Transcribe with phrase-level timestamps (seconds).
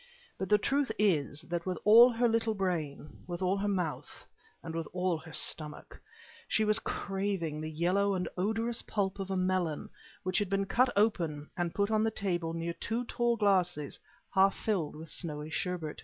[0.39, 4.25] But the truth is that with all her little brain, with all her mouth,
[4.63, 6.01] and with all her stomach,
[6.47, 9.91] she was craving the yellow and odorous pulp of a melon
[10.23, 13.99] which had been cut open and put on the table near two tall glasses
[14.33, 15.99] half filled with snowy sherbet.